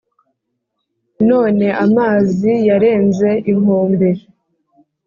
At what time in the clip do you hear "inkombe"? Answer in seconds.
3.51-4.09